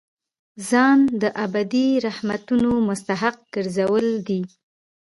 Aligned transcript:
ځان 0.69 0.99
د 1.21 1.23
ابدي 1.45 1.87
رحمتونو 2.07 2.71
مستحق 2.87 3.37
ګرځول 3.53 4.05
دي. 4.27 4.41